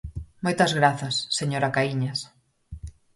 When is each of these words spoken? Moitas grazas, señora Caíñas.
Moitas 0.43 0.71
grazas, 0.79 1.15
señora 1.39 1.73
Caíñas. 1.75 2.19